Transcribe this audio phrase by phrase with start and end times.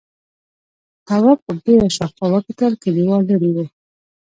[1.07, 3.57] تواب په بيړه شاوخوا وکتل، کليوال ليرې و: